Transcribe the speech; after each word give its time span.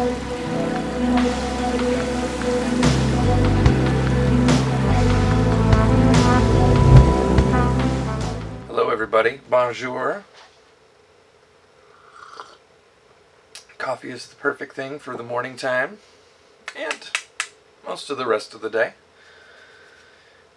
Hello, 0.00 0.08
everybody. 8.88 9.40
Bonjour. 9.50 10.24
Coffee 13.76 14.08
is 14.08 14.26
the 14.26 14.36
perfect 14.36 14.74
thing 14.74 14.98
for 14.98 15.18
the 15.18 15.22
morning 15.22 15.58
time 15.58 15.98
and 16.74 17.10
most 17.86 18.08
of 18.08 18.16
the 18.16 18.24
rest 18.24 18.54
of 18.54 18.62
the 18.62 18.70
day. 18.70 18.94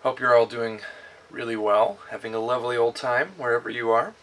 Hope 0.03 0.21
you're 0.21 0.33
all 0.33 0.45
doing 0.45 0.79
really 1.29 1.57
well, 1.57 1.99
having 2.11 2.33
a 2.33 2.39
lovely 2.39 2.77
old 2.77 2.95
time 2.95 3.33
wherever 3.35 3.69
you 3.69 3.91
are. 3.91 4.13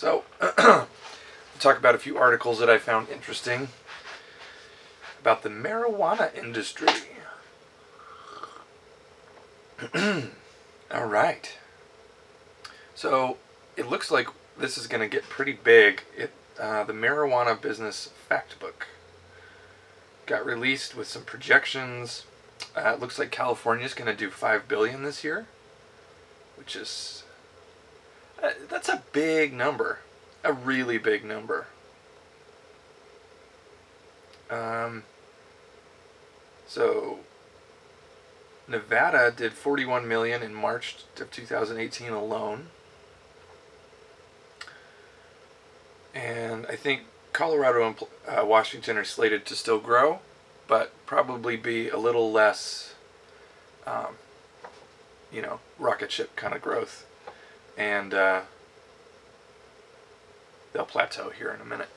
So, 0.00 0.24
I'll 0.40 0.88
talk 1.60 1.78
about 1.78 1.94
a 1.94 1.98
few 1.98 2.16
articles 2.16 2.58
that 2.58 2.70
I 2.70 2.78
found 2.78 3.08
interesting 3.08 3.68
about 5.20 5.42
the 5.42 5.50
marijuana 5.50 6.34
industry. 6.34 6.88
All 10.90 11.06
right. 11.06 11.56
So 12.94 13.36
it 13.76 13.88
looks 13.88 14.10
like 14.10 14.28
this 14.58 14.76
is 14.76 14.86
going 14.86 15.00
to 15.00 15.08
get 15.08 15.28
pretty 15.28 15.52
big. 15.52 16.02
It 16.16 16.32
uh, 16.58 16.84
the 16.84 16.92
marijuana 16.92 17.60
business 17.60 18.10
factbook 18.30 18.84
got 20.26 20.44
released 20.44 20.94
with 20.94 21.08
some 21.08 21.22
projections. 21.22 22.26
Uh, 22.76 22.90
it 22.90 23.00
looks 23.00 23.18
like 23.18 23.30
California 23.30 23.86
is 23.86 23.94
going 23.94 24.10
to 24.10 24.16
do 24.16 24.30
five 24.30 24.68
billion 24.68 25.02
this 25.02 25.24
year, 25.24 25.46
which 26.56 26.76
is 26.76 27.24
uh, 28.42 28.50
that's 28.68 28.88
a 28.88 29.02
big 29.12 29.54
number, 29.54 30.00
a 30.42 30.52
really 30.52 30.98
big 30.98 31.24
number. 31.24 31.66
Um, 34.50 35.04
so 36.66 37.20
Nevada 38.66 39.32
did 39.36 39.52
41 39.52 40.06
million 40.06 40.42
in 40.42 40.54
March 40.54 40.98
of 41.20 41.30
2018 41.30 42.10
alone. 42.10 42.68
And 46.14 46.66
I 46.66 46.76
think 46.76 47.02
Colorado 47.32 47.86
and 47.86 47.96
uh, 48.26 48.44
Washington 48.44 48.96
are 48.96 49.04
slated 49.04 49.46
to 49.46 49.54
still 49.54 49.78
grow, 49.78 50.20
but 50.66 50.92
probably 51.06 51.56
be 51.56 51.88
a 51.88 51.96
little 51.96 52.32
less, 52.32 52.94
um, 53.86 54.16
you 55.32 55.42
know, 55.42 55.60
rocket 55.78 56.10
ship 56.10 56.34
kind 56.34 56.54
of 56.54 56.60
growth. 56.60 57.06
And 57.76 58.12
uh, 58.12 58.42
they'll 60.72 60.84
plateau 60.84 61.30
here 61.30 61.50
in 61.50 61.60
a 61.60 61.64
minute. 61.64 61.88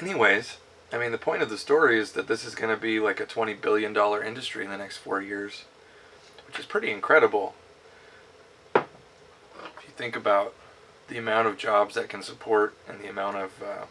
Anyways, 0.00 0.58
I 0.92 0.98
mean, 0.98 1.12
the 1.12 1.18
point 1.18 1.42
of 1.42 1.50
the 1.50 1.58
story 1.58 1.98
is 1.98 2.12
that 2.12 2.28
this 2.28 2.44
is 2.44 2.54
going 2.54 2.74
to 2.74 2.80
be 2.80 3.00
like 3.00 3.20
a 3.20 3.26
$20 3.26 3.60
billion 3.60 3.96
industry 4.24 4.64
in 4.64 4.70
the 4.70 4.78
next 4.78 4.98
four 4.98 5.20
years, 5.20 5.64
which 6.46 6.58
is 6.58 6.66
pretty 6.66 6.90
incredible. 6.90 7.54
If 8.74 8.86
you 9.84 9.90
think 9.96 10.14
about 10.16 10.54
the 11.08 11.18
amount 11.18 11.48
of 11.48 11.58
jobs 11.58 11.94
that 11.94 12.08
can 12.08 12.22
support 12.22 12.74
and 12.88 13.00
the 13.00 13.08
amount 13.08 13.36
of 13.36 13.50
uh, 13.62 13.86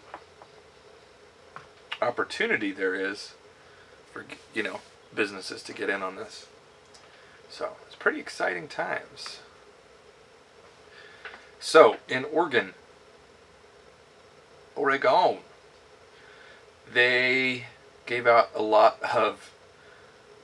opportunity 2.02 2.72
there 2.72 2.96
is 2.96 3.34
for, 4.12 4.26
you 4.54 4.64
know, 4.64 4.80
businesses 5.14 5.62
to 5.64 5.74
get 5.74 5.90
in 5.90 6.02
on 6.02 6.16
this. 6.16 6.48
So, 7.50 7.74
it's 7.86 7.96
pretty 7.96 8.20
exciting 8.20 8.68
times. 8.68 9.40
So, 11.60 11.98
in 12.08 12.24
Oregon, 12.26 12.74
Oregon, 14.76 15.40
they 16.94 17.66
gave 18.06 18.28
out 18.28 18.50
a 18.56 18.62
lot 18.62 19.02
of 19.02 19.52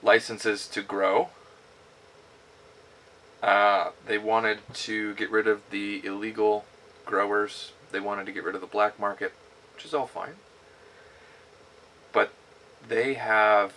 licenses 0.02 0.68
to 0.68 0.81
grow. 0.81 1.29
Uh, 3.41 3.91
they 4.06 4.18
wanted 4.18 4.59
to 4.73 5.13
get 5.16 5.29
rid 5.29 5.47
of 5.47 5.62
the 5.69 6.06
illegal 6.06 6.66
growers. 7.06 7.73
They 7.91 8.00
wanted 8.00 8.25
to 8.25 8.31
get 8.31 8.44
rid 8.44 8.56
of 8.56 8.62
the 8.62 8.68
black 8.68 9.00
market, 9.00 9.34
which 9.75 9.85
is 9.85 9.94
all 9.94 10.07
fine. 10.07 10.35
But 12.12 12.31
they 12.88 13.13
have 13.16 13.73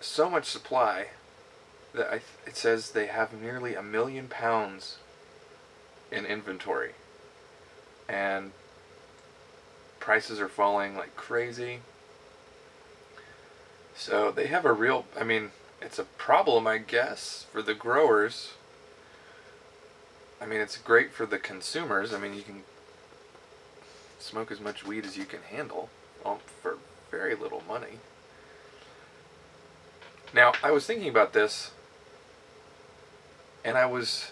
so 0.00 0.28
much 0.28 0.44
supply 0.44 1.08
that 1.94 2.10
th- 2.10 2.22
it 2.46 2.56
says 2.56 2.90
they 2.90 3.06
have 3.06 3.32
nearly 3.32 3.74
a 3.74 3.82
million 3.82 4.28
pounds 4.28 4.98
in 6.10 6.26
inventory. 6.26 6.92
And 8.08 8.52
prices 9.98 10.40
are 10.40 10.48
falling 10.48 10.96
like 10.96 11.14
crazy. 11.16 11.80
So 13.94 14.30
they 14.30 14.46
have 14.46 14.64
a 14.64 14.72
real, 14.72 15.04
I 15.18 15.24
mean, 15.24 15.50
it's 15.80 15.98
a 15.98 16.04
problem, 16.04 16.66
I 16.66 16.78
guess, 16.78 17.46
for 17.52 17.62
the 17.62 17.74
growers. 17.74 18.54
I 20.40 20.46
mean, 20.46 20.60
it's 20.60 20.78
great 20.78 21.12
for 21.12 21.26
the 21.26 21.38
consumers. 21.38 22.14
I 22.14 22.18
mean, 22.18 22.34
you 22.34 22.42
can 22.42 22.62
smoke 24.18 24.50
as 24.50 24.60
much 24.60 24.86
weed 24.86 25.04
as 25.04 25.16
you 25.16 25.24
can 25.24 25.42
handle 25.42 25.90
um, 26.24 26.38
for 26.62 26.78
very 27.10 27.34
little 27.34 27.62
money. 27.68 27.98
Now, 30.32 30.52
I 30.62 30.70
was 30.70 30.86
thinking 30.86 31.08
about 31.08 31.32
this, 31.32 31.72
and 33.64 33.76
I 33.76 33.86
was 33.86 34.30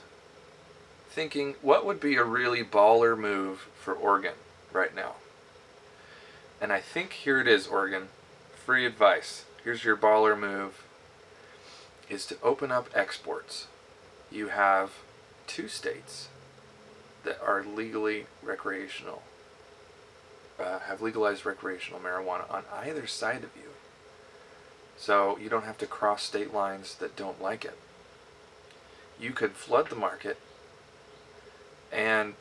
thinking, 1.09 1.55
what 1.63 1.85
would 1.85 2.01
be 2.01 2.17
a 2.17 2.25
really 2.25 2.63
baller 2.63 3.19
move 3.19 3.69
for 3.81 3.95
Oregon 3.95 4.35
right 4.73 4.95
now? 4.95 5.15
And 6.61 6.73
I 6.73 6.81
think 6.81 7.13
here 7.13 7.41
it 7.41 7.49
is, 7.49 7.67
Oregon. 7.67 8.09
Free 8.65 8.85
advice. 8.85 9.45
Here's 9.65 9.85
your 9.85 9.97
baller 9.97 10.39
move 10.39 10.85
is 12.09 12.27
to 12.27 12.37
open 12.43 12.73
up 12.73 12.89
exports. 12.95 13.67
You 14.31 14.49
have 14.49 14.93
two 15.47 15.69
states 15.69 16.29
that 17.25 17.41
are 17.43 17.63
legally 17.63 18.27
recreational, 18.43 19.23
uh, 20.59 20.81
have 20.81 21.03
legalized 21.03 21.45
recreational 21.45 22.01
marijuana 22.01 22.51
on 22.53 22.65
either 22.73 23.07
side 23.07 23.45
of 23.45 23.51
you. 23.57 23.71
So 24.97 25.39
you 25.39 25.49
don't 25.49 25.65
have 25.65 25.79
to 25.79 25.87
cross 25.87 26.23
state 26.23 26.53
lines 26.53 26.95
that 26.97 27.17
don't 27.17 27.41
like 27.41 27.65
it. 27.65 27.79
You 29.21 29.33
could 29.33 29.53
flood 29.53 29.91
the 29.91 29.97
market 29.97 30.39
and 31.93 32.35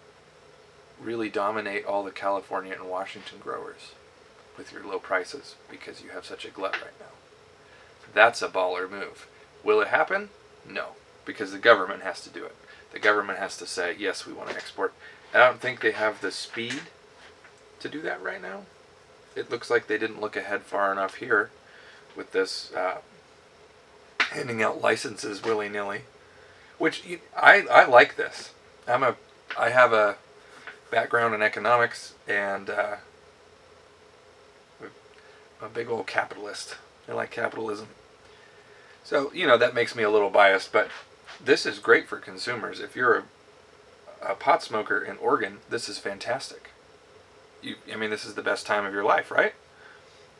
really 0.99 1.29
dominate 1.29 1.85
all 1.85 2.03
the 2.03 2.11
California 2.11 2.73
and 2.73 2.89
Washington 2.89 3.39
growers 3.39 3.91
with 4.57 4.71
your 4.71 4.83
low 4.83 4.99
prices 4.99 5.55
because 5.69 6.01
you 6.01 6.09
have 6.09 6.25
such 6.25 6.45
a 6.45 6.49
glut 6.49 6.73
right 6.81 6.99
now. 6.99 7.05
That's 8.13 8.41
a 8.41 8.47
baller 8.47 8.89
move. 8.89 9.27
Will 9.63 9.81
it 9.81 9.89
happen? 9.89 10.29
No, 10.67 10.89
because 11.25 11.51
the 11.51 11.59
government 11.59 12.03
has 12.03 12.21
to 12.23 12.29
do 12.29 12.43
it. 12.45 12.55
The 12.91 12.99
government 12.99 13.39
has 13.39 13.57
to 13.57 13.67
say, 13.67 13.95
yes, 13.97 14.25
we 14.25 14.33
want 14.33 14.49
to 14.49 14.55
export. 14.55 14.93
I 15.33 15.39
don't 15.39 15.59
think 15.59 15.81
they 15.81 15.91
have 15.91 16.21
the 16.21 16.31
speed 16.31 16.81
to 17.79 17.89
do 17.89 18.01
that 18.01 18.21
right 18.23 18.41
now. 18.41 18.61
It 19.35 19.51
looks 19.51 19.69
like 19.69 19.87
they 19.87 19.97
didn't 19.97 20.21
look 20.21 20.35
ahead 20.35 20.63
far 20.63 20.91
enough 20.91 21.15
here 21.15 21.51
with 22.15 22.31
this 22.31 22.73
uh, 22.73 22.99
handing 24.31 24.63
out 24.63 24.81
licenses 24.81 25.43
willy 25.43 25.69
nilly, 25.69 26.01
which 26.77 27.03
I, 27.35 27.61
I 27.69 27.85
like 27.85 28.15
this. 28.15 28.51
I'm 28.87 29.03
a 29.03 29.15
I 29.57 29.69
have 29.69 29.93
a 29.93 30.17
background 30.89 31.35
in 31.35 31.41
economics 31.41 32.13
and 32.27 32.69
uh, 32.69 32.95
a 35.61 35.69
big 35.69 35.89
old 35.89 36.07
capitalist. 36.07 36.75
I 37.07 37.13
like 37.13 37.31
capitalism. 37.31 37.87
So, 39.03 39.31
you 39.33 39.47
know, 39.47 39.57
that 39.57 39.73
makes 39.73 39.95
me 39.95 40.03
a 40.03 40.09
little 40.09 40.29
biased, 40.29 40.71
but 40.73 40.89
this 41.43 41.65
is 41.65 41.79
great 41.79 42.07
for 42.07 42.17
consumers. 42.17 42.79
If 42.79 42.95
you're 42.95 43.17
a, 44.21 44.31
a 44.31 44.35
pot 44.35 44.63
smoker 44.63 44.99
in 44.99 45.17
Oregon, 45.17 45.59
this 45.69 45.87
is 45.87 45.97
fantastic. 45.97 46.71
You, 47.61 47.75
I 47.91 47.95
mean, 47.95 48.09
this 48.09 48.25
is 48.25 48.35
the 48.35 48.41
best 48.41 48.65
time 48.65 48.85
of 48.85 48.93
your 48.93 49.03
life, 49.03 49.31
right? 49.31 49.53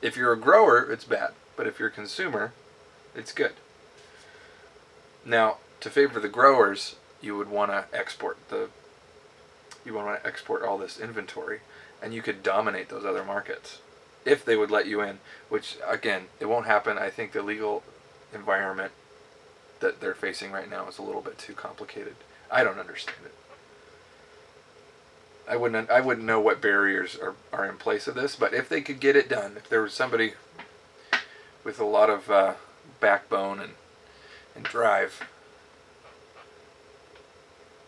If 0.02 0.18
you're 0.18 0.34
a 0.34 0.40
grower, 0.40 0.92
it's 0.92 1.06
bad, 1.06 1.32
but 1.56 1.66
if 1.66 1.80
you're 1.80 1.88
a 1.88 1.92
consumer, 1.92 2.54
it's 3.16 3.32
good. 3.32 3.54
Now, 5.26 5.58
to 5.80 5.90
favor 5.90 6.20
the 6.20 6.30
growers, 6.30 6.96
you 7.22 7.38
would 7.38 7.50
want 7.50 7.72
to 7.72 7.86
export 7.94 8.38
the 8.50 8.70
you 9.88 9.94
want 9.94 10.22
to 10.22 10.28
export 10.28 10.62
all 10.62 10.78
this 10.78 11.00
inventory 11.00 11.62
and 12.02 12.14
you 12.14 12.22
could 12.22 12.44
dominate 12.44 12.90
those 12.90 13.06
other 13.06 13.24
markets 13.24 13.80
if 14.26 14.44
they 14.44 14.56
would 14.58 14.70
let 14.70 14.86
you 14.86 15.02
in, 15.02 15.20
which 15.50 15.78
again, 15.88 16.24
it 16.40 16.46
won't 16.46 16.68
happen. 16.68 16.98
I 16.98 17.10
think 17.10 17.32
the 17.32 17.42
legal 17.42 17.82
environment 18.34 18.92
that 19.80 20.02
they're 20.02 20.14
facing 20.14 20.52
right 20.52 20.70
now 20.70 20.88
is 20.88 20.98
a 20.98 21.02
little 21.02 21.22
bit 21.22 21.38
too 21.38 21.54
complicated. 21.54 22.16
I 22.52 22.64
don't 22.64 22.80
understand 22.80 23.20
it. 23.26 23.34
I 25.50 25.56
wouldn't 25.56 25.90
I 25.90 26.02
wouldn't 26.02 26.28
know 26.28 26.42
what 26.42 26.62
barriers 26.62 27.16
are, 27.16 27.36
are 27.54 27.66
in 27.66 27.78
place 27.78 28.06
of 28.08 28.16
this, 28.16 28.36
but 28.36 28.54
if 28.54 28.68
they 28.68 28.82
could 28.82 29.00
get 29.00 29.16
it 29.16 29.30
done, 29.30 29.54
if 29.56 29.70
there 29.70 29.82
was 29.82 29.94
somebody 29.94 30.34
with 31.64 31.80
a 31.80 31.86
lot 31.86 32.10
of 32.10 32.30
uh, 32.30 32.54
backbone 33.00 33.62
and 33.62 33.74
and 34.56 34.66
drive, 34.66 35.24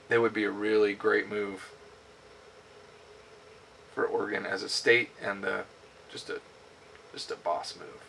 It 0.09 0.17
would 0.19 0.33
be 0.33 0.43
a 0.43 0.51
really 0.51 0.93
great 0.93 1.29
move 1.29 1.71
for 3.99 4.05
Oregon 4.05 4.45
as 4.45 4.63
a 4.63 4.69
state 4.69 5.09
and 5.21 5.43
the 5.43 5.63
just 6.09 6.29
a 6.29 6.39
just 7.11 7.31
a 7.31 7.35
boss 7.35 7.75
move. 7.77 8.01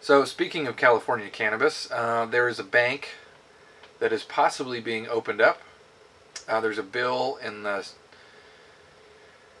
So 0.00 0.24
speaking 0.24 0.66
of 0.66 0.76
California 0.76 1.28
cannabis, 1.28 1.88
uh, 1.92 2.26
there 2.26 2.48
is 2.48 2.58
a 2.58 2.64
bank 2.64 3.10
that 4.00 4.12
is 4.12 4.24
possibly 4.24 4.80
being 4.80 5.06
opened 5.06 5.40
up. 5.40 5.60
Uh, 6.48 6.60
there's 6.60 6.78
a 6.78 6.82
bill 6.82 7.38
in 7.44 7.62
the 7.62 7.88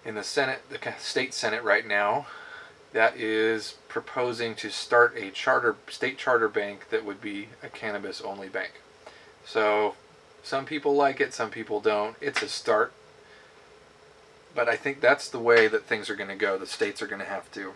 in 0.04 0.16
the 0.16 0.24
Senate, 0.24 0.62
the 0.68 0.78
state 0.98 1.32
Senate 1.32 1.62
right 1.62 1.86
now, 1.86 2.26
that 2.92 3.16
is 3.16 3.76
proposing 3.86 4.56
to 4.56 4.70
start 4.70 5.14
a 5.16 5.30
charter 5.30 5.76
state 5.88 6.18
charter 6.18 6.48
bank 6.48 6.88
that 6.90 7.04
would 7.04 7.20
be 7.20 7.50
a 7.62 7.68
cannabis 7.68 8.20
only 8.20 8.48
bank. 8.48 8.80
So 9.44 9.94
some 10.42 10.64
people 10.64 10.96
like 10.96 11.20
it, 11.20 11.32
some 11.32 11.50
people 11.50 11.80
don't. 11.80 12.16
It's 12.20 12.42
a 12.42 12.48
start. 12.48 12.92
But 14.54 14.68
I 14.68 14.76
think 14.76 15.00
that's 15.00 15.28
the 15.28 15.38
way 15.38 15.68
that 15.68 15.84
things 15.84 16.10
are 16.10 16.16
going 16.16 16.28
to 16.28 16.36
go. 16.36 16.58
The 16.58 16.66
states 16.66 17.00
are 17.02 17.06
going 17.06 17.20
to 17.20 17.26
have 17.26 17.50
to 17.52 17.74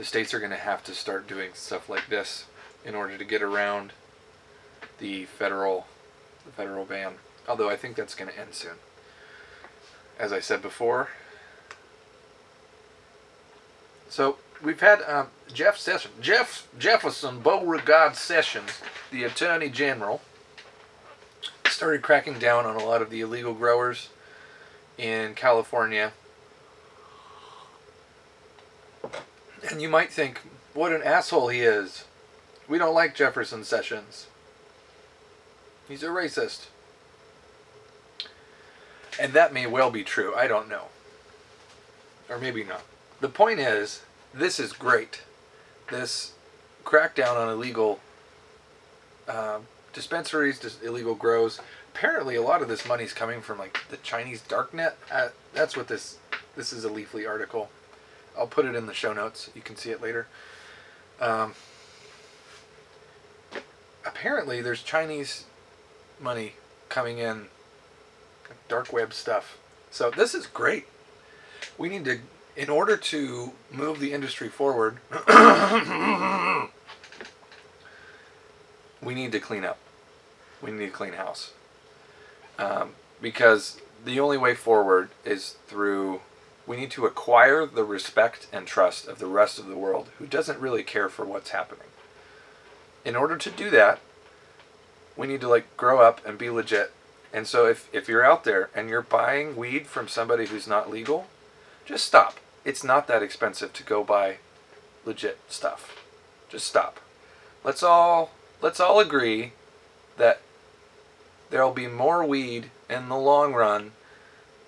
the 0.00 0.06
states 0.06 0.32
are 0.32 0.38
going 0.38 0.50
to 0.50 0.56
have 0.56 0.82
to 0.84 0.94
start 0.94 1.28
doing 1.28 1.50
stuff 1.52 1.90
like 1.90 2.08
this 2.08 2.46
in 2.86 2.94
order 2.94 3.18
to 3.18 3.24
get 3.24 3.42
around 3.42 3.92
the 4.98 5.26
federal 5.26 5.86
the 6.46 6.52
federal 6.52 6.86
ban. 6.86 7.16
Although 7.46 7.68
I 7.68 7.76
think 7.76 7.96
that's 7.96 8.14
going 8.14 8.30
to 8.30 8.40
end 8.40 8.54
soon. 8.54 8.76
As 10.18 10.32
I 10.32 10.40
said 10.40 10.62
before, 10.62 11.10
so 14.08 14.38
we've 14.62 14.80
had 14.80 15.02
um, 15.02 15.26
Jeff 15.52 15.76
Sessions, 15.76 16.14
Jeff 16.22 16.66
Jefferson 16.78 17.40
Beauregard 17.40 18.16
Sessions, 18.16 18.80
the 19.10 19.24
Attorney 19.24 19.68
General, 19.68 20.22
started 21.66 22.00
cracking 22.00 22.38
down 22.38 22.64
on 22.64 22.76
a 22.76 22.84
lot 22.84 23.02
of 23.02 23.10
the 23.10 23.20
illegal 23.20 23.52
growers 23.52 24.08
in 25.00 25.34
California. 25.34 26.12
And 29.68 29.80
you 29.80 29.88
might 29.88 30.12
think, 30.12 30.40
what 30.74 30.92
an 30.92 31.02
asshole 31.02 31.48
he 31.48 31.60
is. 31.60 32.04
We 32.68 32.78
don't 32.78 32.94
like 32.94 33.14
Jefferson 33.14 33.64
Sessions. 33.64 34.26
He's 35.88 36.02
a 36.02 36.08
racist. 36.08 36.66
And 39.18 39.32
that 39.32 39.52
may 39.52 39.66
well 39.66 39.90
be 39.90 40.04
true. 40.04 40.34
I 40.34 40.46
don't 40.46 40.68
know. 40.68 40.84
Or 42.28 42.38
maybe 42.38 42.62
not 42.62 42.82
the 43.20 43.28
point 43.28 43.60
is, 43.60 44.02
this 44.34 44.58
is 44.58 44.72
great. 44.72 45.22
This 45.90 46.32
crackdown 46.84 47.36
on 47.36 47.48
illegal 47.48 48.00
uh, 49.28 49.58
dispensaries, 49.92 50.58
just 50.58 50.82
illegal 50.82 51.14
grows. 51.14 51.60
Apparently, 51.94 52.36
a 52.36 52.42
lot 52.42 52.62
of 52.62 52.68
this 52.68 52.86
money 52.86 53.04
is 53.04 53.12
coming 53.12 53.40
from 53.40 53.58
like 53.58 53.78
the 53.88 53.96
Chinese 53.98 54.42
darknet. 54.42 54.92
Uh, 55.10 55.28
that's 55.52 55.76
what 55.76 55.88
this 55.88 56.18
this 56.56 56.72
is 56.72 56.84
a 56.84 56.88
Leafly 56.88 57.28
article. 57.28 57.70
I'll 58.38 58.46
put 58.46 58.64
it 58.64 58.74
in 58.74 58.86
the 58.86 58.94
show 58.94 59.12
notes. 59.12 59.50
You 59.54 59.62
can 59.62 59.76
see 59.76 59.90
it 59.90 60.00
later. 60.00 60.26
Um, 61.20 61.54
apparently, 64.06 64.62
there's 64.62 64.82
Chinese 64.82 65.44
money 66.20 66.54
coming 66.88 67.18
in, 67.18 67.46
dark 68.68 68.92
web 68.92 69.12
stuff. 69.12 69.58
So 69.90 70.10
this 70.10 70.34
is 70.34 70.46
great. 70.46 70.86
We 71.76 71.88
need 71.88 72.04
to 72.04 72.20
in 72.56 72.68
order 72.68 72.96
to 72.96 73.52
move 73.70 74.00
the 74.00 74.12
industry 74.12 74.48
forward, 74.48 74.98
we 79.02 79.14
need 79.14 79.32
to 79.32 79.40
clean 79.40 79.64
up. 79.64 79.78
We 80.60 80.70
need 80.70 80.86
to 80.86 80.90
clean 80.90 81.14
house. 81.14 81.52
Um, 82.60 82.90
because 83.22 83.80
the 84.04 84.20
only 84.20 84.36
way 84.36 84.54
forward 84.54 85.08
is 85.24 85.56
through, 85.66 86.20
we 86.66 86.76
need 86.76 86.90
to 86.92 87.06
acquire 87.06 87.64
the 87.64 87.84
respect 87.84 88.46
and 88.52 88.66
trust 88.66 89.08
of 89.08 89.18
the 89.18 89.26
rest 89.26 89.58
of 89.58 89.66
the 89.66 89.76
world 89.76 90.08
who 90.18 90.26
doesn't 90.26 90.60
really 90.60 90.82
care 90.82 91.08
for 91.08 91.24
what's 91.24 91.50
happening. 91.50 91.88
In 93.04 93.16
order 93.16 93.36
to 93.38 93.50
do 93.50 93.70
that, 93.70 93.98
we 95.16 95.26
need 95.26 95.40
to 95.40 95.48
like 95.48 95.74
grow 95.76 96.00
up 96.00 96.24
and 96.26 96.36
be 96.36 96.50
legit. 96.50 96.92
And 97.32 97.46
so 97.46 97.66
if, 97.66 97.88
if 97.94 98.08
you're 98.08 98.24
out 98.24 98.44
there 98.44 98.68
and 98.74 98.88
you're 98.90 99.02
buying 99.02 99.56
weed 99.56 99.86
from 99.86 100.06
somebody 100.06 100.46
who's 100.46 100.68
not 100.68 100.90
legal, 100.90 101.26
just 101.86 102.04
stop. 102.04 102.38
It's 102.64 102.84
not 102.84 103.06
that 103.06 103.22
expensive 103.22 103.72
to 103.72 103.82
go 103.82 104.04
buy 104.04 104.36
legit 105.06 105.38
stuff. 105.48 106.04
Just 106.50 106.66
stop. 106.66 107.00
Let's 107.64 107.82
all 107.82 108.32
let's 108.60 108.80
all 108.80 109.00
agree 109.00 109.52
that 110.18 110.40
there'll 111.50 111.72
be 111.72 111.86
more 111.86 112.24
weed 112.24 112.70
in 112.88 113.08
the 113.08 113.16
long 113.16 113.52
run. 113.52 113.92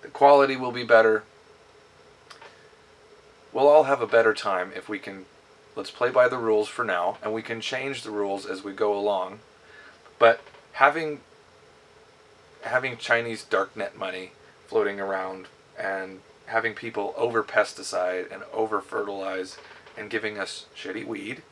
The 0.02 0.08
quality 0.08 0.56
will 0.56 0.73
be 0.73 0.84
better. 0.84 1.25
We'll 3.52 3.69
all 3.69 3.84
have 3.84 4.00
a 4.00 4.06
better 4.06 4.34
time 4.34 4.73
if 4.75 4.88
we 4.88 4.99
can 4.99 5.26
let's 5.75 5.90
play 5.90 6.11
by 6.11 6.29
the 6.29 6.38
rules 6.38 6.69
for 6.69 6.84
now 6.84 7.19
and 7.23 7.32
we 7.32 7.43
can 7.43 7.61
change 7.61 8.02
the 8.02 8.11
rules 8.11 8.44
as 8.44 8.62
we 8.62 8.73
go 8.73 8.96
along. 8.96 9.40
But 10.19 10.40
having 10.73 11.20
having 12.62 12.96
Chinese 12.96 13.44
darknet 13.49 13.96
money 13.96 14.32
floating 14.67 15.00
around 15.00 15.46
and 15.79 16.20
having 16.46 16.75
people 16.75 17.14
over 17.17 17.43
pesticide 17.43 18.32
and 18.32 18.43
over 18.52 18.81
fertilize 18.81 19.58
and 19.96 20.11
giving 20.11 20.38
us 20.38 20.67
shitty 20.76 21.05
weed 21.05 21.43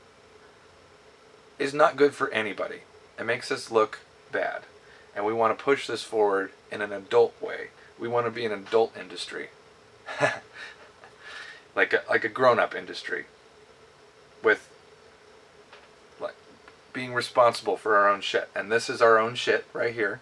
is 1.58 1.74
not 1.74 1.96
good 1.96 2.14
for 2.14 2.30
anybody. 2.30 2.80
It 3.18 3.26
makes 3.26 3.50
us 3.50 3.70
look 3.70 4.00
bad. 4.32 4.62
And 5.14 5.24
we 5.24 5.32
want 5.32 5.56
to 5.56 5.64
push 5.64 5.86
this 5.86 6.02
forward 6.02 6.52
in 6.70 6.82
an 6.82 6.92
adult 6.92 7.40
way. 7.42 7.68
We 7.98 8.08
want 8.08 8.26
to 8.26 8.30
be 8.30 8.44
an 8.44 8.52
adult 8.52 8.96
industry. 8.96 9.48
like 11.76 11.92
a, 11.92 12.02
like 12.08 12.24
a 12.24 12.28
grown-up 12.28 12.74
industry 12.74 13.26
with 14.42 14.68
like 16.20 16.34
being 16.92 17.14
responsible 17.14 17.76
for 17.76 17.96
our 17.96 18.08
own 18.08 18.20
shit. 18.20 18.48
And 18.54 18.70
this 18.70 18.88
is 18.88 19.02
our 19.02 19.18
own 19.18 19.34
shit 19.34 19.66
right 19.72 19.94
here. 19.94 20.20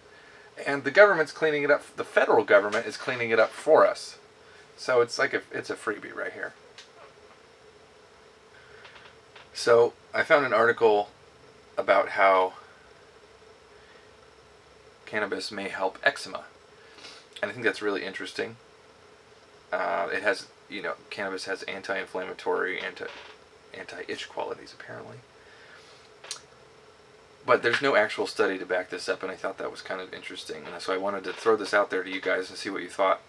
And 0.65 0.83
the 0.83 0.91
government's 0.91 1.31
cleaning 1.31 1.63
it 1.63 1.71
up. 1.71 1.95
The 1.95 2.03
federal 2.03 2.43
government 2.43 2.85
is 2.85 2.97
cleaning 2.97 3.29
it 3.29 3.39
up 3.39 3.51
for 3.51 3.87
us. 3.87 4.17
So 4.75 5.01
it's 5.01 5.17
like 5.17 5.33
a, 5.33 5.41
it's 5.51 5.69
a 5.69 5.75
freebie 5.75 6.15
right 6.15 6.33
here. 6.33 6.53
So 9.53 9.93
I 10.13 10.23
found 10.23 10.45
an 10.45 10.53
article 10.53 11.09
about 11.77 12.09
how 12.09 12.53
cannabis 15.09 15.51
may 15.51 15.69
help 15.69 15.97
eczema, 16.03 16.43
and 17.41 17.49
I 17.49 17.53
think 17.53 17.65
that's 17.65 17.81
really 17.81 18.05
interesting. 18.05 18.57
Uh, 19.71 20.07
it 20.11 20.23
has, 20.23 20.47
you 20.69 20.81
know, 20.81 20.93
cannabis 21.09 21.45
has 21.45 21.63
anti-inflammatory, 21.63 22.79
anti 22.79 23.05
anti-itch 23.77 24.29
qualities 24.29 24.73
apparently. 24.77 25.17
But 27.45 27.63
there's 27.63 27.81
no 27.81 27.95
actual 27.95 28.27
study 28.27 28.57
to 28.57 28.65
back 28.65 28.89
this 28.89 29.07
up, 29.07 29.23
and 29.23 29.31
I 29.31 29.35
thought 29.35 29.57
that 29.57 29.71
was 29.71 29.81
kind 29.81 30.01
of 30.01 30.13
interesting, 30.13 30.63
and 30.71 30.81
so 30.81 30.93
I 30.93 30.97
wanted 30.97 31.23
to 31.23 31.33
throw 31.33 31.55
this 31.55 31.73
out 31.73 31.89
there 31.89 32.03
to 32.03 32.09
you 32.09 32.21
guys 32.21 32.49
and 32.49 32.57
see 32.57 32.69
what 32.69 32.83
you 32.83 32.89
thought 32.89 33.21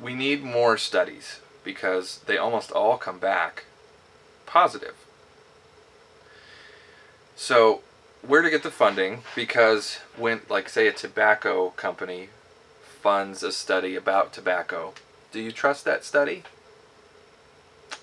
we 0.00 0.14
need 0.14 0.42
more 0.42 0.76
studies 0.76 1.40
because 1.62 2.20
they 2.26 2.36
almost 2.36 2.70
all 2.70 2.98
come 2.98 3.18
back 3.18 3.64
positive. 4.46 4.94
So, 7.36 7.80
where 8.26 8.42
to 8.42 8.50
get 8.50 8.62
the 8.62 8.70
funding? 8.70 9.22
Because 9.34 9.98
when, 10.16 10.42
like, 10.48 10.68
say, 10.68 10.86
a 10.86 10.92
tobacco 10.92 11.70
company 11.70 12.28
funds 13.02 13.42
a 13.42 13.52
study 13.52 13.96
about 13.96 14.32
tobacco, 14.32 14.94
do 15.32 15.40
you 15.40 15.52
trust 15.52 15.84
that 15.84 16.04
study? 16.04 16.44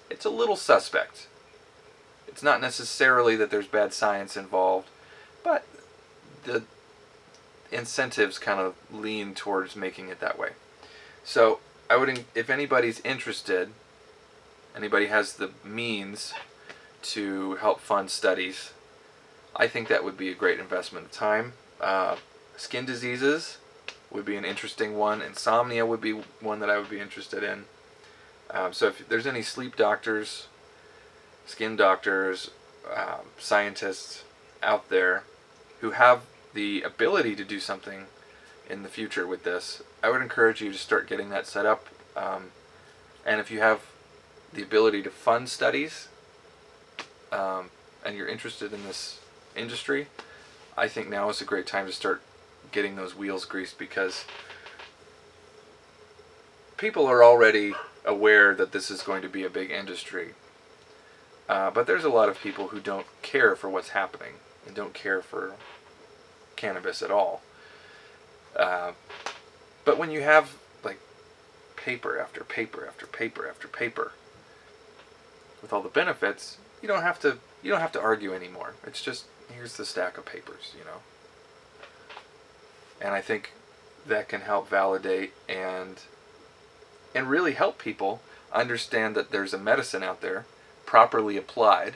It's 0.10 0.26
a 0.26 0.30
little 0.30 0.56
suspect. 0.56 1.28
It's 2.28 2.44
not 2.44 2.62
necessarily 2.62 3.36
that 3.36 3.50
there's 3.52 3.68
bad 3.68 3.94
science 3.94 4.38
involved, 4.38 4.90
but 5.44 5.66
the 6.44 6.64
incentives 7.72 8.38
kind 8.38 8.60
of 8.60 8.76
lean 8.92 9.34
towards 9.34 9.76
making 9.76 10.10
it 10.10 10.20
that 10.20 10.38
way. 10.38 10.50
So, 11.24 11.60
I 11.90 11.98
would, 11.98 12.26
if 12.36 12.50
anybody's 12.50 13.00
interested, 13.02 13.72
anybody 14.76 15.08
has 15.08 15.34
the 15.34 15.52
means 15.64 16.34
to 17.02 17.56
help 17.56 17.80
fund 17.80 18.10
studies, 18.10 18.74
I 19.62 19.68
think 19.68 19.90
that 19.90 20.04
would 20.04 20.18
be 20.18 20.30
a 20.30 20.34
great 20.34 20.60
investment 20.60 21.06
of 21.06 21.12
time. 21.12 21.54
Uh, 21.80 22.16
skin 22.58 22.84
diseases 22.84 23.60
would 24.10 24.26
be 24.26 24.36
an 24.36 24.44
interesting 24.44 24.98
one. 24.98 25.22
Insomnia 25.22 25.86
would 25.86 26.02
be 26.02 26.14
one 26.40 26.60
that 26.62 26.70
I 26.72 26.80
would 26.80 26.90
be 26.90 27.00
interested 27.00 27.44
in. 27.44 27.66
Um, 28.50 28.74
so 28.74 28.88
if 28.88 29.08
there's 29.08 29.28
any 29.28 29.44
sleep 29.44 29.76
doctors, 29.76 30.48
skin 31.46 31.76
doctors, 31.76 32.50
um, 32.92 33.28
scientists 33.38 34.24
out 34.64 34.90
there 34.90 35.26
who 35.82 35.92
have 35.92 36.24
the 36.56 36.82
ability 36.82 37.36
to 37.36 37.44
do 37.44 37.60
something 37.60 38.06
in 38.68 38.82
the 38.82 38.90
future 38.90 39.28
with 39.28 39.44
this, 39.44 39.84
I 40.02 40.10
would 40.10 40.24
encourage 40.24 40.62
you 40.62 40.72
to 40.72 40.78
start 40.78 41.08
getting 41.08 41.30
that 41.30 41.46
set 41.46 41.68
up. 41.68 41.86
Um, 42.18 42.46
and 43.28 43.40
if 43.40 43.52
you 43.52 43.60
have 43.60 43.82
the 44.52 44.64
ability 44.64 45.04
to 45.04 45.12
fund 45.12 45.50
studies 45.50 46.08
um, 47.32 47.70
and 48.04 48.18
you're 48.18 48.28
interested 48.28 48.74
in 48.74 48.84
this 48.86 49.21
industry, 49.56 50.08
I 50.78 50.88
think 50.88 51.10
now 51.10 51.30
is 51.30 51.42
a 51.42 51.46
great 51.46 51.68
time 51.68 51.86
to 51.86 51.92
start 51.92 52.22
getting 52.72 52.96
those 52.96 53.16
wheels 53.16 53.46
greased 53.46 53.78
because 53.78 54.26
people 56.78 57.06
are 57.06 57.24
already 57.24 57.74
aware 58.06 58.56
that 58.56 58.72
this 58.72 58.90
is 58.90 59.04
going 59.04 59.22
to 59.22 59.30
be 59.30 59.44
a 59.44 59.50
big 59.50 59.70
industry. 59.72 60.30
Uh, 61.48 61.70
but 61.70 61.86
there's 61.86 62.04
a 62.04 62.10
lot 62.10 62.30
of 62.30 62.40
people 62.40 62.70
who 62.70 62.80
don't 62.80 63.06
care 63.22 63.56
for 63.56 63.70
what's 63.70 63.90
happening 63.90 64.34
and 64.66 64.76
don't 64.76 64.94
care 64.94 65.22
for 65.22 65.54
cannabis 66.56 67.02
at 67.02 67.12
all. 67.12 67.42
Uh, 68.56 68.92
but 69.86 69.98
when 69.98 70.12
you 70.12 70.22
have 70.22 70.56
like 70.84 71.00
paper 71.76 72.20
after 72.20 72.44
paper 72.44 72.86
after 72.88 73.06
paper 73.06 73.48
after 73.48 73.68
paper 73.68 74.14
with 75.62 75.74
all 75.74 75.82
the 75.82 75.90
benefits, 75.90 76.58
you 76.82 76.88
don't 76.88 77.02
have 77.02 77.20
to 77.20 77.38
you 77.62 77.70
don't 77.70 77.82
have 77.82 77.92
to 77.92 78.02
argue 78.02 78.34
anymore. 78.34 78.76
It's 78.86 79.02
just 79.04 79.26
here's 79.54 79.78
the 79.78 79.86
stack 79.86 80.18
of 80.18 80.26
papers, 80.26 80.74
you 80.78 80.84
know. 80.84 81.00
And 83.00 83.14
I 83.14 83.22
think 83.22 83.52
that 84.08 84.30
can 84.30 84.42
help 84.42 84.70
validate 84.70 85.34
and 85.48 86.02
and 87.14 87.30
really 87.30 87.54
help 87.54 87.78
people 87.78 88.22
understand 88.54 89.16
that 89.16 89.32
there's 89.32 89.54
a 89.54 89.58
medicine 89.58 90.04
out 90.04 90.22
there 90.22 90.46
properly 90.86 91.38
applied. 91.38 91.96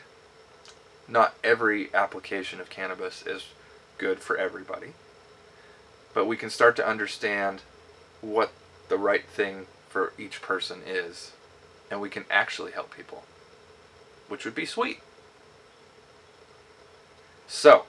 Not 1.07 1.35
every 1.43 1.93
application 1.93 2.59
of 2.59 2.69
cannabis 2.69 3.25
is 3.25 3.47
good 3.97 4.19
for 4.19 4.37
everybody. 4.37 4.93
But 6.13 6.25
we 6.25 6.37
can 6.37 6.49
start 6.49 6.75
to 6.77 6.87
understand 6.87 7.61
what 8.21 8.51
the 8.89 8.97
right 8.97 9.25
thing 9.25 9.67
for 9.89 10.13
each 10.17 10.41
person 10.41 10.81
is 10.85 11.31
and 11.89 12.01
we 12.01 12.09
can 12.09 12.25
actually 12.29 12.71
help 12.71 12.95
people, 12.95 13.23
which 14.27 14.45
would 14.45 14.55
be 14.55 14.65
sweet. 14.65 14.99
So, 17.47 17.85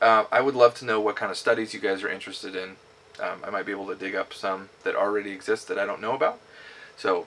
uh, 0.00 0.24
I 0.32 0.40
would 0.40 0.54
love 0.54 0.74
to 0.76 0.84
know 0.84 1.00
what 1.00 1.16
kind 1.16 1.30
of 1.30 1.36
studies 1.36 1.74
you 1.74 1.80
guys 1.80 2.02
are 2.02 2.08
interested 2.08 2.56
in. 2.56 2.76
Um, 3.20 3.42
I 3.44 3.50
might 3.50 3.66
be 3.66 3.72
able 3.72 3.86
to 3.88 3.94
dig 3.94 4.14
up 4.14 4.32
some 4.32 4.70
that 4.84 4.94
already 4.94 5.30
exist 5.30 5.68
that 5.68 5.78
I 5.78 5.84
don't 5.84 6.00
know 6.00 6.14
about. 6.14 6.40
So, 6.96 7.26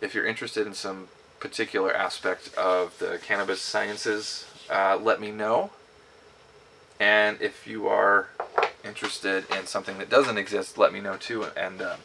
if 0.00 0.14
you're 0.14 0.26
interested 0.26 0.66
in 0.66 0.74
some 0.74 1.08
particular 1.40 1.94
aspect 1.94 2.54
of 2.54 2.98
the 2.98 3.18
cannabis 3.22 3.60
sciences, 3.60 4.46
uh, 4.70 4.98
let 5.00 5.20
me 5.20 5.30
know. 5.30 5.70
And 6.98 7.40
if 7.40 7.66
you 7.66 7.88
are 7.88 8.28
interested 8.84 9.44
in 9.50 9.66
something 9.66 9.98
that 9.98 10.08
doesn't 10.08 10.38
exist, 10.38 10.78
let 10.78 10.92
me 10.92 11.00
know 11.00 11.16
too. 11.16 11.44
And 11.56 11.82
uh, 11.82 11.96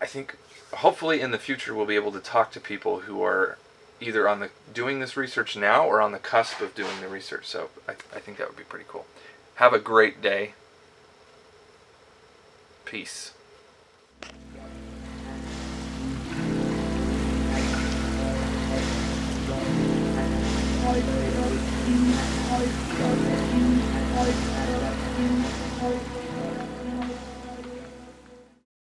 I 0.00 0.06
think 0.06 0.36
hopefully 0.72 1.20
in 1.20 1.30
the 1.30 1.38
future 1.38 1.74
we'll 1.74 1.86
be 1.86 1.94
able 1.94 2.12
to 2.12 2.20
talk 2.20 2.50
to 2.52 2.60
people 2.60 3.00
who 3.00 3.22
are 3.22 3.58
either 4.02 4.28
on 4.28 4.40
the 4.40 4.50
doing 4.72 5.00
this 5.00 5.16
research 5.16 5.56
now 5.56 5.86
or 5.86 6.00
on 6.00 6.12
the 6.12 6.18
cusp 6.18 6.60
of 6.60 6.74
doing 6.74 7.00
the 7.00 7.08
research. 7.08 7.46
So 7.46 7.70
I, 7.88 7.92
I 7.92 8.20
think 8.20 8.38
that 8.38 8.48
would 8.48 8.56
be 8.56 8.64
pretty 8.64 8.86
cool. 8.88 9.06
Have 9.56 9.72
a 9.72 9.78
great 9.78 10.20
day. 10.20 10.54
Peace. 12.84 13.32